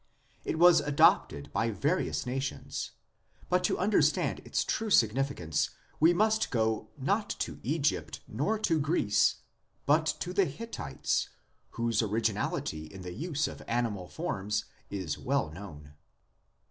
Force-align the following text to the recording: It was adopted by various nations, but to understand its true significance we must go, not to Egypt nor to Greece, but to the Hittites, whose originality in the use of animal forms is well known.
It 0.43 0.57
was 0.57 0.79
adopted 0.79 1.53
by 1.53 1.69
various 1.69 2.25
nations, 2.25 2.89
but 3.49 3.63
to 3.65 3.77
understand 3.77 4.39
its 4.39 4.63
true 4.63 4.89
significance 4.89 5.69
we 5.99 6.11
must 6.11 6.49
go, 6.49 6.89
not 6.97 7.29
to 7.37 7.59
Egypt 7.61 8.19
nor 8.27 8.57
to 8.57 8.79
Greece, 8.79 9.41
but 9.85 10.07
to 10.19 10.33
the 10.33 10.45
Hittites, 10.45 11.29
whose 11.77 12.01
originality 12.01 12.87
in 12.87 13.03
the 13.03 13.13
use 13.13 13.47
of 13.47 13.61
animal 13.67 14.07
forms 14.07 14.65
is 14.89 15.19
well 15.19 15.51
known. 15.51 15.93